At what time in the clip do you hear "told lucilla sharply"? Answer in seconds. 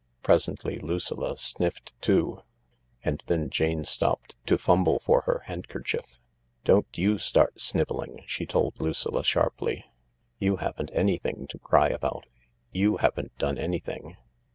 8.47-9.85